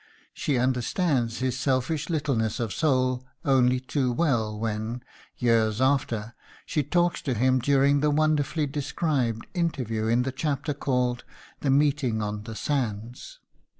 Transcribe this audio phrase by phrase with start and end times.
[0.33, 5.03] She understands his selfish littleness of soul only too well when,
[5.37, 6.33] years after,
[6.65, 11.23] she talks to him during that wonderfully described interview in the chapter called
[11.59, 13.37] "The Meeting on the Sands."